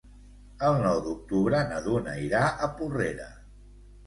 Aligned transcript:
El 0.69 0.79
nou 0.85 1.01
d'octubre 1.07 1.59
na 1.73 1.83
Duna 1.89 2.17
irà 2.29 2.41
a 2.49 2.71
Porrera. 2.81 3.29